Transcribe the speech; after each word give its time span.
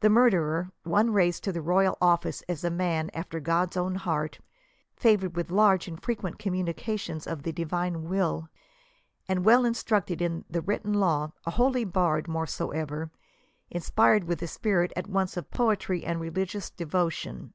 The 0.00 0.08
murderer;— 0.08 0.70
one 0.84 1.12
raised 1.12 1.44
to 1.44 1.52
the 1.52 1.60
royal 1.60 1.98
office 2.00 2.40
as 2.48 2.64
a 2.64 2.70
man 2.70 3.10
after 3.12 3.40
God's 3.40 3.76
own 3.76 3.96
heart, 3.96 4.40
favored 4.96 5.36
with 5.36 5.50
large 5.50 5.86
and 5.86 6.02
frequent 6.02 6.38
communications 6.38 7.26
of 7.26 7.42
the 7.42 7.52
divine 7.52 8.04
will, 8.08 8.48
and 9.28 9.44
well 9.44 9.66
instructed 9.66 10.22
in 10.22 10.46
the 10.48 10.62
written 10.62 10.94
law; 10.94 11.32
a 11.44 11.50
holy 11.50 11.84
bard, 11.84 12.26
moreover, 12.26 13.10
inspired 13.70 14.24
with 14.24 14.38
the 14.38 14.48
spirit 14.48 14.94
at 14.96 15.08
once 15.08 15.36
of 15.36 15.50
poetry 15.50 16.06
and 16.06 16.22
religious 16.22 16.70
devotion. 16.70 17.52